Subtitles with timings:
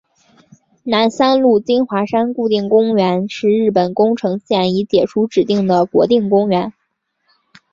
[0.81, 6.73] 南三陆金华山国定公园是日本宫城县已解除指定的国定公园。